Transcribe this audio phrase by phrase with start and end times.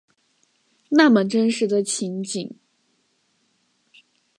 [0.89, 2.55] 那么真实的情景